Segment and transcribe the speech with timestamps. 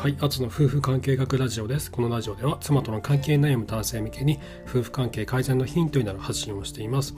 [0.00, 1.90] はい、アツの夫婦関係学ラジオです。
[1.90, 7.14] このラジオでは妻との関係悩む男性向けに夫婦関係改善のヒントになる発信をしています。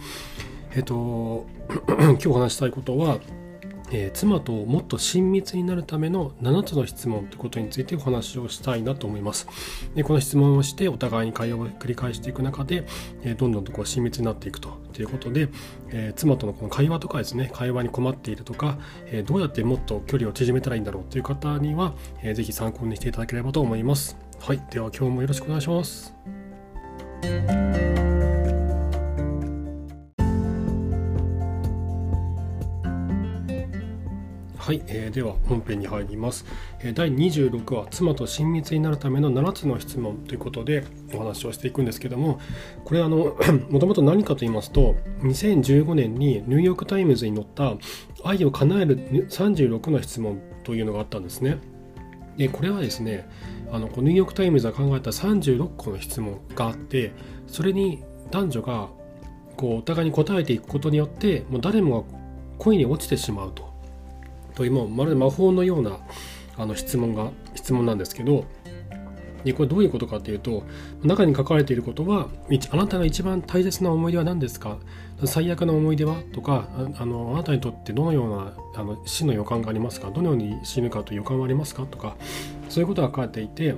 [0.74, 1.46] えっと、
[1.87, 3.21] 今日お話したいことは、
[3.92, 9.46] えー、妻ともっと親密になるための7つの質問ということについてお話をしたいなと思います。
[9.95, 12.84] でこの質問をしてお互いに会話を繰り返していく中で、
[13.22, 15.48] えー、どんどんとこう親密になっていくということで、
[15.90, 24.17] えー、妻とのこの会話とかですね会話に困っているとか、えどうやってもっと距離を縮めたらいいんだろうという方には、えー、ぜひ参考にしていただければと思います。
[24.40, 26.14] はい、では今日もよろしくお願いします。
[34.72, 36.47] はい、えー、では本編に入ります、
[36.81, 42.41] えー、第26話「妻と親密になるための7つの質問」ということでお話をしていくんですけども
[42.86, 43.36] これあの
[43.69, 47.75] もともと何かと言いますと2015年にニューヨーク・タイムズに載った
[48.25, 51.59] 「愛を叶える36の質問」というのがあったんですね。
[52.39, 53.28] でこれはですね
[53.70, 57.12] あのニューヨーク・タイムズが考えた36個の質問があって
[57.47, 58.89] それに男女が
[59.55, 62.09] こうお互いに答えていくことによってもう誰もが
[62.56, 63.72] 恋に落ちてしまうと
[64.55, 65.98] というもまるで魔法のような
[66.56, 68.45] あの質問が質問なんですけど
[69.44, 70.62] でこれどういうことかというと
[71.03, 72.28] 中に書かれていることは
[72.70, 74.78] あなたが一番大切な思い出は何ですか？
[75.25, 76.22] 最悪な思い出は？
[76.33, 80.11] とかあのあなたにとってどのようなあの死の予感がありますか？
[80.11, 81.87] どのように死ぬかという予感はありますか？
[81.87, 82.16] とか
[82.69, 83.75] そういうことが書かれていて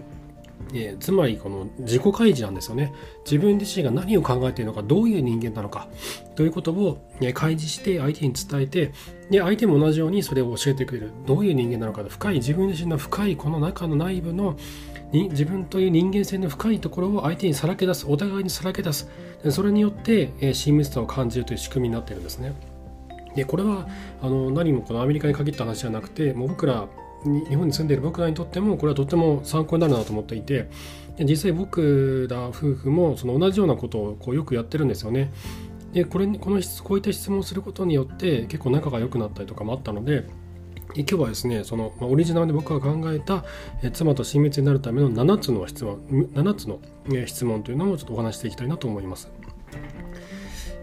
[0.72, 2.92] えー、つまりこの自己開示なんですよね。
[3.24, 5.88] 自分自身が何を考えているのかどういう人間なのか
[6.36, 8.92] ということを、え開示して相手に伝えて
[9.30, 11.10] で相手も同じようにそれを教えてくれる。
[11.26, 14.56] どういう人間なのかと深い自分自身の深いこの中の内部の
[15.12, 19.08] に自分という人間性の深いところを相手にさらけ出すお互いにさらけ出す。
[19.50, 22.54] それによって、えー、親密さを感じるという仕組みになっているんですね。
[23.34, 23.88] でこれは
[24.22, 26.86] あの何もこのアメリカに限った話じゃなくてもう僕ら
[27.24, 30.68] 日本に住んでいる僕らにとってもこれはとっても参考になるなと思っていて
[31.20, 35.32] 実際僕ら夫婦もその同じようなことをこうよくやってるんですよね。
[35.92, 40.26] でこれこのこういった質問をすることによって結構仲が良くなったりとかもあったので
[40.96, 43.44] 今日はですねその、まあ、オリジナルで僕が考えた
[43.80, 46.00] え妻と親密になるための7つの質問
[46.34, 46.80] 7つの、
[47.26, 49.30] 質問というのをちょっとお話していきたいなと思います。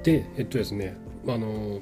[0.04, 0.96] でえっとですね
[1.28, 1.82] あの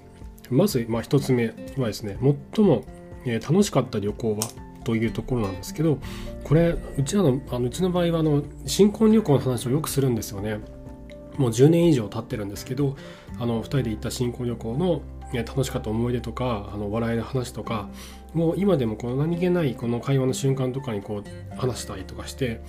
[0.49, 2.17] まず、まあ、1つ目はですね
[2.55, 2.83] 最も
[3.25, 4.39] え楽しかった旅行は
[4.83, 5.99] というところなんですけど
[6.43, 10.59] これうちらのあのうちの場合はあの新婚旅行の話をよくするんですよね
[11.37, 12.95] もう10年以上経ってるんですけど
[13.39, 15.01] あの2人で行った新婚旅行の
[15.33, 17.87] 楽しかった思い出とかあの笑いの話とか
[18.33, 22.61] もう今でもこの何気ないこの会話の瞬間とかにこう話したりとかして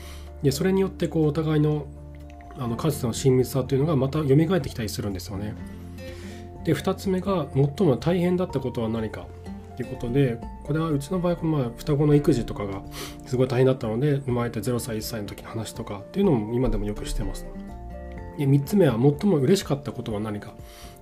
[0.43, 1.87] でそれによってこうお互いの
[2.59, 5.55] あのかつての親密さというのがまた蘇ってきたりするんですよね。
[6.65, 9.27] で2つ目が最も大変だったことは何か
[9.81, 12.83] っていうことでこれはうちの場合まあ双子の育児とかが
[13.27, 17.47] すごい大変だったので生まれて0歳1歳の時の話とかっていうのも今でもよくしてます。
[18.39, 20.55] で3つ目は最も嬉しかったことは何か。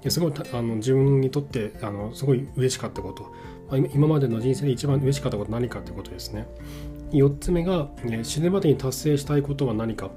[0.09, 3.33] すごいあの自分にとってあのすごい嬉しかったこと、
[3.93, 6.47] 今までの人生で一番嬉しかったことは何かってことですね。
[7.11, 10.11] 4つ目が、ね、死ぬまでに達成したいことは何か。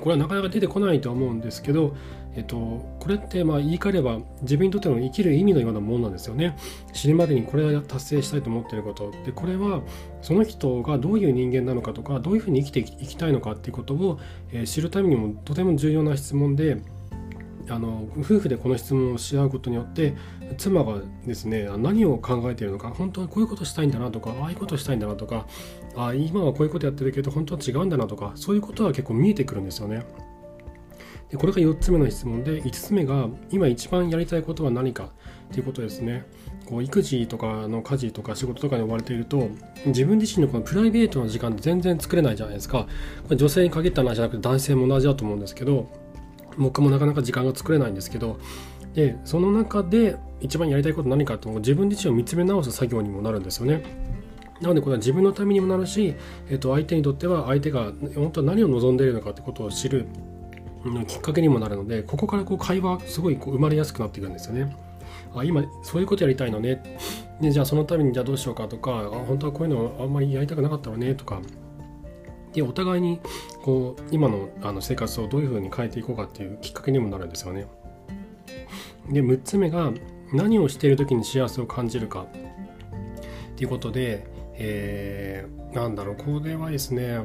[0.00, 1.96] これはなかなか出てこないと思うんですけど
[2.34, 2.56] えっと、
[3.00, 6.56] これってまあ言い換えれば自分にとっての生きる意味のようなものなんですよね。
[6.92, 9.10] 死ぬまでにこれは達成したいと思っていること。
[9.24, 9.82] で、これは
[10.22, 14.20] その人がどういう人間なのかとか、どういうふうに生きていきたいのかっていうことを、
[14.52, 16.78] えー、知るためにもとても重要な質問で、
[17.70, 20.14] あの夫婦でこの質問をし合うことによって
[20.56, 25.46] 妻がですね何を考えているのか本当はこういうことしたいんだなとかああいうことしたいんだなとか
[25.96, 30.04] あ今はこういうことやってるけど本当は違うんだなとかそういうことは結構見えてくるんですよね。
[31.30, 35.10] でこれが4つ目の質問で5つ目が今一番やりたいことは何か
[35.52, 36.24] ということですね。
[36.66, 39.48] こう育児とかの家事とか仕事とかに追われていると
[39.86, 42.86] 自分自身のこのプライベートの時間って全然作れないじゃないですか。
[43.24, 45.88] これ女性に限った話じゃなくて男性も同じだと思うんですけど
[46.58, 48.38] 僕もなかなか時間が作れないんですけど
[48.94, 53.82] でその中で一番やりたいこと何かって自分自身を見つめ直す作業にもなるんですよね。
[54.60, 56.16] なのでこれは自分のためにもなるし、
[56.50, 60.06] えっと、相手にとっては相手が本当は何を望んでいるのかってことを知る
[60.84, 64.74] のきっかけにもなるのでここからこう会話すごいこう生まれやすくなっていくんですよね。
[65.34, 66.82] あ今そういうことやりたいのね
[67.40, 71.40] で じゃあそのためにじゃあどうしようかとかあ本当はこういうのあんまりやりたくなかったわねとか
[72.52, 73.20] でお互いに
[73.62, 77.66] こう今のあの生活をどういうふうに変えていこうかっていうきっかけにもなるんですよね。
[79.10, 79.92] で6つ目が
[80.32, 84.26] 何をしている時に幸せを感じるかっていうことで
[84.60, 87.18] えー、なんだろう、これはですね、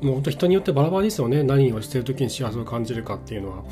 [0.00, 1.42] もう本当人によってバラバラですよね。
[1.42, 3.64] 何をしてる時に幸せを感じるかっていうのは。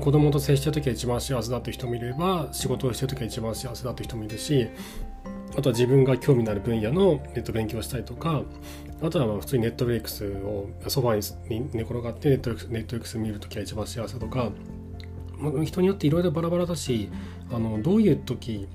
[0.00, 4.68] 子供と接してる時が一番幸せだという人もいれば、仕事をしてる時が一番幸せだという人もいるし、
[5.56, 8.42] あとは自分が興味のある分野のネット勉強したりとか
[9.02, 14.50] あとはまあ普通にネットフリックスをソファに寝転がってネットフリックス見るときは一番幸せとか
[15.64, 17.08] 人によっていろいろバラバラだし
[17.52, 18.66] あのどういう時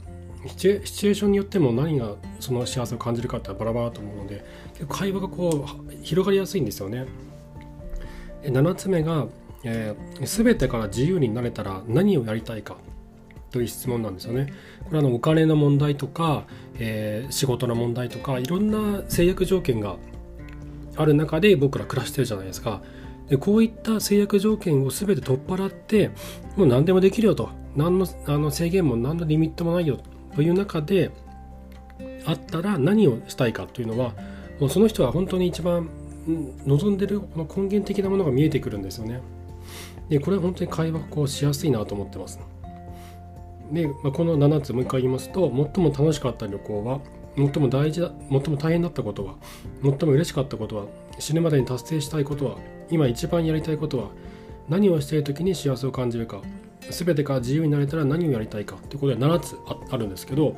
[0.48, 7.06] シチュエーションによっても何がその幸せを感じるかってバラバラと思うので結構会話がこう広がりやすいんですよね。
[8.44, 9.28] 7つ目が、
[9.66, 12.78] えー、全てから自由になれたら何をやりたいか
[13.52, 14.54] という質問なんですよね。
[14.86, 16.46] これはのお金の問題とか、
[16.78, 19.98] えー、仕事の問題とかいろんな制約条件が
[20.96, 22.82] ある中で僕ら暮らしてるじゃないですか。
[23.28, 26.12] でこういった制約条件を全て取っ払って
[26.56, 31.12] もう何でもできるよと何のあの制限も何のリミットもないよとという中で
[32.26, 34.14] あったら何をしたいかというのは
[34.58, 35.90] もうその人は本当に一番
[36.66, 39.20] 望んでるこの根源的なものが見えてくるんですよね。
[40.08, 42.40] でこれは本当に会話こうしやすいなと思ってます。
[43.70, 47.02] で、まあ、この7つもう一回言いますと最も楽しかった旅行は
[47.36, 49.36] 最も大事だ最も大変だったことは
[49.84, 50.86] 最も嬉しかったことは
[51.20, 52.56] 死ぬまでに達成したいことは
[52.90, 54.08] 今一番やりたいことは
[54.70, 56.42] 何をしている時に幸せを感じるか
[56.92, 59.58] 全てから自由になれたら何をやりたいかということで7つ
[59.92, 60.56] あるんですけど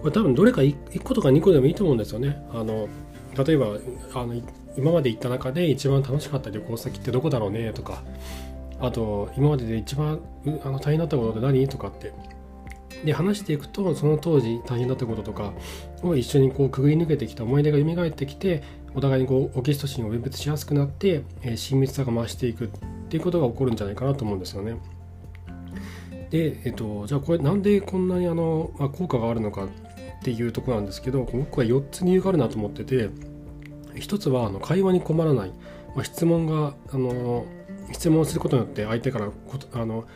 [0.00, 2.44] これ多分どれか 1, 個とか2個でもいいと思うんですよね。
[2.52, 2.88] あの
[3.46, 3.78] 例えば
[4.14, 4.34] あの
[4.76, 8.02] 今まで行った中で一番楽しかった旅行先ってどこだろうねとか
[8.80, 10.20] あと今までで一番
[10.64, 12.12] あの大変だったことって何とかって
[13.04, 15.52] で話していくとその当時大変だったこととか
[16.02, 18.62] を一緒にこうくぐり抜けてきた思い出が蘇ってきて
[18.94, 22.68] お互いにこうオキシトシンを分別しやすくなって、えー、親密さが増していくっ
[23.08, 24.76] ていうことが起こるんじゃないかなと思うんですよね。
[26.32, 29.68] で、えっと、じゃあこれなんでこんなにあの、まあ、効果があるのかっ
[30.24, 33.10] ていうところなんですけど僕は4つ理由があるなと思ってて
[33.94, 35.50] 1つはあの会話に困らない、
[35.94, 37.44] まあ、質問があの
[37.92, 39.30] 質問することによって相手から
[39.74, 40.06] あの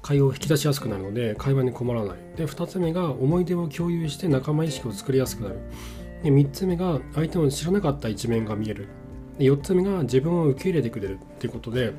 [0.00, 2.16] 会話を引き出しやすくなるので会話に困らない。
[2.36, 5.60] で2つ目が思い出を共有して仲間意識を作りやすくなる。
[6.24, 8.88] で3つ目が相手の知らなかった一面が見える。
[9.38, 11.92] で4つ目が自分を受け入れてくれるっていうことで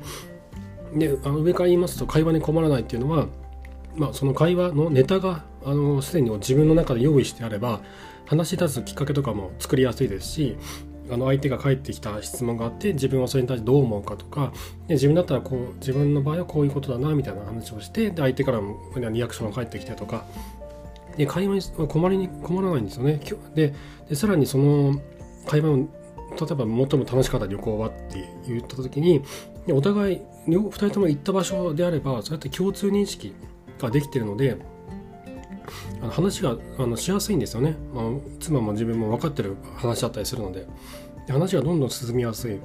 [0.94, 3.28] であの上から言いますと会話に困らないっていうのは、
[3.96, 7.80] まあ、その会話のネタがあのすでに自分の中で用意してあれば
[8.26, 10.56] 話し出すきっかけとかも作りやすいですし
[11.10, 14.52] あの相手が返ってきた質問があって自分はそれに対してどう思うかとか
[14.88, 20.24] で自分だったらこう自分の場合はこういうことだなみたいな話をしてで相手からもリアクションが返ってきてとか
[21.16, 23.20] で会話に困りに困らないんですよね。
[23.54, 23.74] で
[24.08, 25.00] でさらにその
[25.46, 29.22] 会話を例えば最も楽しかった旅行はって言った時に
[29.68, 33.34] お互い2人とも行った場所であればそうやって共通認識
[33.78, 34.56] ができてるので
[36.10, 38.04] 話があのしやすいんですよね、まあ、
[38.40, 40.66] 妻も自分も分かってる話だったりするので。
[41.32, 42.60] 話がどんどん進みやすい。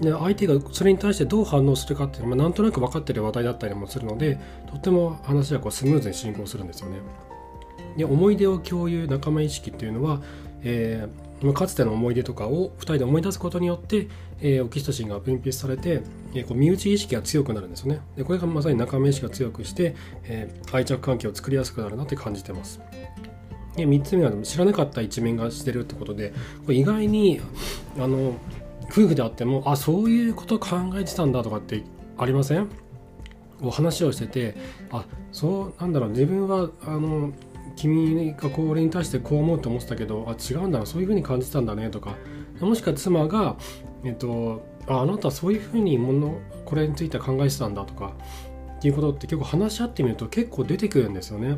[0.00, 4.38] で相手がそれに対してどう反応するかっていうのは、まあ、なんとなく分かってる話題だったりもするので
[4.70, 6.98] とっても話がこうスムーズに進行するんですよね。
[7.96, 10.20] で思い出を共有仲間意識っていうのは、
[10.62, 11.23] えー
[11.54, 14.08] かつての思い出とかを2人で思い出すことによって、
[14.40, 16.02] えー、オキシトシンが分泌されて、
[16.34, 18.00] えー、こう身内意識が強くなるんですよね。
[18.16, 19.94] でこれがまさに仲間意識が強くして、
[20.24, 22.80] えー、愛着関係を作りやすくなるなって感じてます。
[23.76, 26.32] で3つ目は知らなかった一面がしてるってことで
[26.64, 27.40] これ意外に
[27.98, 28.36] あの
[28.84, 31.82] 夫婦であってもあそういうこと考えてたんだとかって
[32.16, 32.68] ありません？
[33.62, 34.56] お話をしてて
[34.90, 37.32] あそうなんだろう自分はあの
[37.76, 42.16] 君がこれに対してこう思うと思ってたけどあ違うんだなそういうふうに感じたんだねとか
[42.60, 43.56] もしくは妻が、
[44.04, 48.12] えっと、あなたそういうふうにものこれについては考えてたんだとか
[48.76, 51.56] っていうことって結構話し合ってみると結構出てくるんですよね。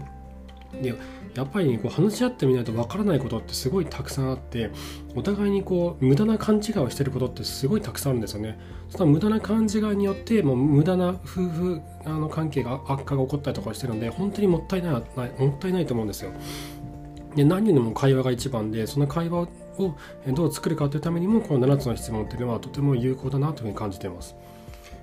[0.82, 0.94] で
[1.34, 4.70] やっぱり、こう話し合ってみないとわからないことってすごいたくさんあって
[5.14, 8.58] お互いにこう無駄な勘違いをしてることってすごいたくさんあるんですよね。
[8.88, 15.00] その無駄な勘違いによってもう無駄な夫婦あの関係が悪化が起こったりとかしてるので本当にもったいないも
[15.50, 16.30] ったいないと思うんですよ。
[17.34, 19.94] で何よりも会話が一番でその会話を
[20.28, 24.34] どう作るかというためにもこの7つの質問っていうのはとても有効だなというふうに感じています。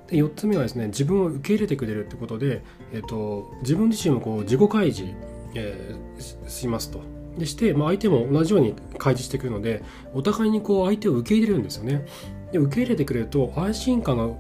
[0.07, 5.13] で4つ目はですね自分を受け入れてくれるってことで、えっと、自分自身もこう自己開示
[5.55, 7.01] えー、しますと。
[7.37, 9.81] でして、まあ、相手も同じように開示してくるので
[10.13, 12.05] お互いにこう相手を受け入れるんですよね。
[12.51, 14.35] で受け入れてくれると安心感が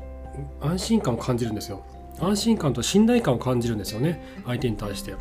[0.61, 1.83] 安心感を感じるんですよ。
[2.19, 5.15] 安心感と信頼感を感じるんですよね相手に対して。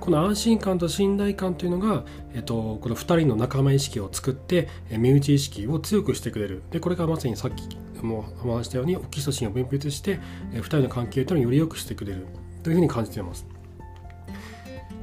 [0.00, 10.20] この安心感と信頼感というのが、えっと、この2人の仲間意識を作って身内意識を強くしてくれるでこれがまさにさっきも話したようにオキシトシンを分泌して
[10.52, 12.26] 2人の関係というのをより良くしてくれる
[12.62, 13.53] というふうに感じています。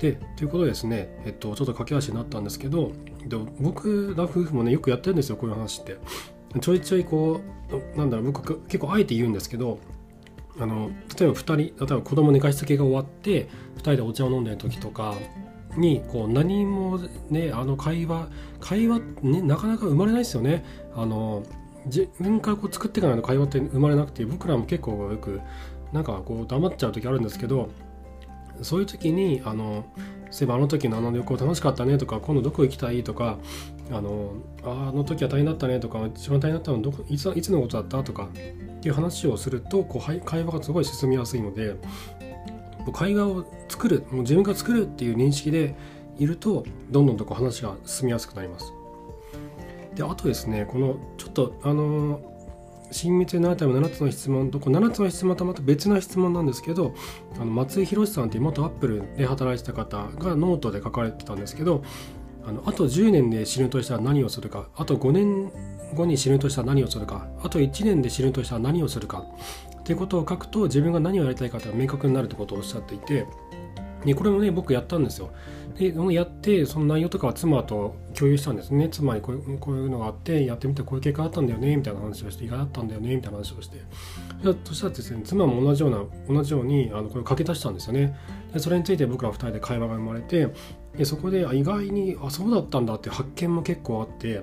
[0.02, 2.92] でということですね、えっと、ちょっと駆け足になったんですけど
[3.24, 5.98] で僕ら夫婦もねよくやってるんですよこういう話って。
[6.60, 7.40] ちょいちょいこ
[7.96, 9.80] うなんだろう僕結構あえて言うんですけど
[10.60, 15.16] あの例えば2人例えば子供寝かしつけが終わって2人でお茶を飲んでる時とか
[15.78, 18.28] にこう何もねあの会話
[18.60, 20.66] 会話ねなかなか生まれないですよね。
[20.94, 21.44] あの
[21.86, 25.40] 自分からこう作っていかないと会話って生まれなくて僕らも結構よく
[25.94, 27.70] なんかこう黙っちゃう時あるんですけど
[28.62, 29.86] そういう時にあの
[30.30, 33.38] そういえばあの時のあの旅行楽しかったねとか今度どこ行きたいとか
[33.92, 38.30] あのあの時は大変だったねとか一番大変だったのはどこいついつのことだったとかっ
[38.80, 41.76] ていう話をするとこう会話がすごい進みやすいので
[42.94, 45.76] 会話を作るもう自分が作るっていう認識で
[46.18, 48.74] いるとどんどんとこう話が進みやすくなります。
[49.96, 52.31] であとですねこのちょっとあの
[52.92, 56.94] 親密になるための7つの質問とこ7つの質問とまた別な質問なんですけど
[57.36, 61.84] あの松井博さんっていう元アップルで働いてた方がノートで書かれてたんですけど
[62.46, 65.52] あのあと10年で死ぬとしたら何をするかあと5年
[65.96, 69.26] 後に死ぬとしたら何をするかあと1年で死ぬとしたら何をするか
[69.80, 73.26] っていうことを書くと自分が何をやりたいかが明確になるってことをおっしゃっていて
[74.06, 75.32] でこれもね僕やったんですよ。
[75.78, 78.90] でやってその内容とかは妻と共有したんですね。
[78.90, 83.78] 妻にこうこういうのがあってやってみてこういう結果あったんだよねみたいな話をして意外だったんだよねみたいな話をして。
[84.64, 88.16] そしたらですね妻も同じような同じようにあのこれを書き足したんですよね。
[88.54, 90.50] でそれについて僕ら2人で会話が生まれて
[90.98, 94.42] でそこで意外にあそうだったんだって発見も結構あって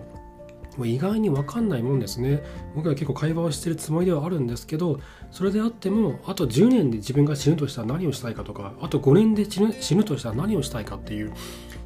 [0.78, 2.42] もう意外に分かんないもんですね。
[2.74, 5.00] 僕は結構会話をしてるつもりではあるんですけど
[5.32, 11.32] それであってもあと10年で自分が死ぬとしたら何をしたいかとかあと5年で死ぬ死ぬとしたら何をしたいかっていう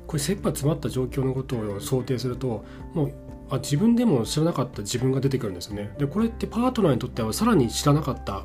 [0.06, 3.12] これ切羽詰まった状況のことを想定するともう
[3.50, 5.94] あ自分でも知らなかった自分が出てくるんですよね。
[5.99, 8.44] でこれってパートナーにとってはさらに知らなかった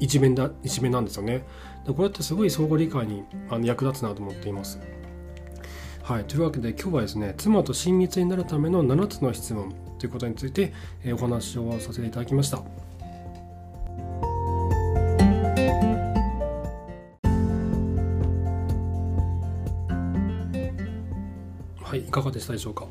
[0.00, 1.44] 一面だ一面なんですよね。
[1.86, 4.80] でこれってすごい相互理解にあの役立つなと思っています。
[6.04, 12.58] はい、というわけで今日はですね妻と親密になるための7つの質問ということについて、え、お話をさせていただきました。
[21.78, 22.86] はい、いかがでしたでしょうか？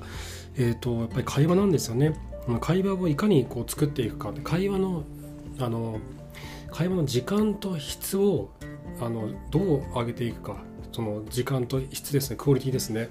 [0.58, 2.15] えっ、ー、とやっぱり会話なんですよね。
[2.62, 5.03] 会話をいかにこう作っていくか、会話の
[5.60, 6.00] あの
[6.72, 8.50] 会話の時間と質を
[9.00, 10.58] あのどう上げていくか
[10.94, 13.10] その時間と質ですねクオリティですね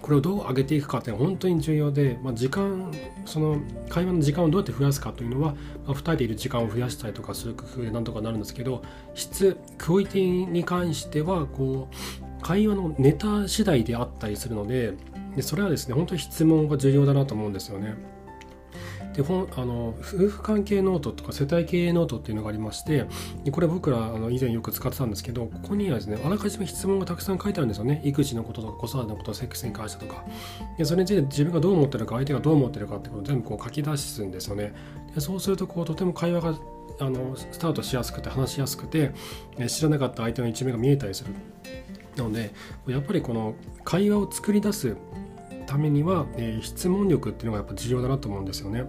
[0.00, 2.90] これをどう上げていくかって本当に重要で、まあ、時間
[3.26, 8.82] その会話の時間をどうやって増やすかというのは、まあ、2人でいる時間を増やしたりとかする工夫でなんとかなるんですけど
[9.14, 14.94] 質クオリティに関してはこう会話のネタ次第であったりするので
[15.36, 17.94] でそれはですね本当に質問が重要だなと思うんですよね。
[19.18, 23.04] であの夫婦関係ノートとか世帯経営ノートっていうのがありまして
[23.50, 28.00] これ僕らあの以前よく使ってたんですけどここにはですねあらかじめ質問がたくさん書いてあるんですよね。
[28.04, 30.24] 育児のこととか子育てのことセックスに関してとか。
[30.76, 34.72] でそれについて自分がどう思ってるか相手がどう思ってるかってことを全部こう書き出すんですよね。
[35.12, 36.54] でそうするとこうとても会話が
[37.00, 39.12] あのスタートしやすくて話しやすくて
[39.66, 41.30] 知らなかった相手の一面が見えたりする
[42.16, 42.52] なので
[42.86, 44.96] やっぱりこの会話を作り出す
[45.68, 48.84] ためには、えー、質問力っていうのがやっぱ重要だなと思うんですよね。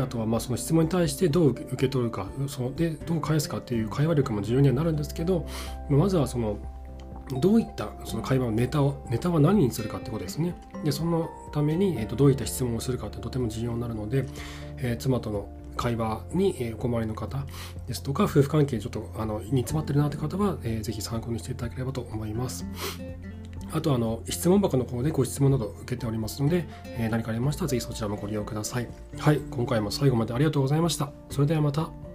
[0.00, 5.46] あとはまあその質問に対してどう受け取るかそのでどう返すかっていう会話力も重要にはなるんですけど
[5.88, 6.58] まずはその
[7.40, 10.54] どういったその会話のネタをネタは何にするかってことですね。
[10.84, 14.26] でそのために、えー、とどういった質問をするかってとても重要になるので、
[14.78, 17.44] え、妻との会話に、えお困りの方
[17.86, 22.64] ですとか夫婦関係ちょっとあのに詰まってるなって方は、えー、ぜひ参考にしていただければと思います。
[23.72, 26.66] あとあの質問箱の方でご質問など受けておりますので、
[26.98, 28.88] えー、何かありましたらぜひそちらもご利用ください。
[29.18, 31.10] はい、今回も最後までありがとうございました。
[31.30, 32.05] それではまた。